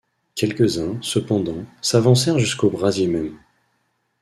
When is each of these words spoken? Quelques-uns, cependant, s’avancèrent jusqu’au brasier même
Quelques-uns, 0.33 0.97
cependant, 1.03 1.63
s’avancèrent 1.83 2.39
jusqu’au 2.39 2.71
brasier 2.71 3.05
même 3.05 3.37